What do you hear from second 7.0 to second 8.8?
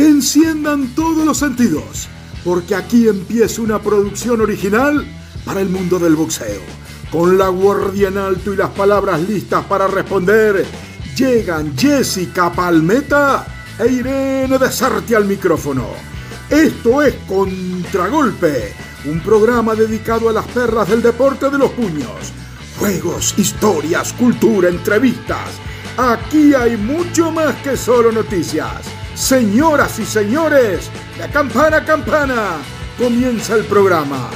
Con la guardia en alto y las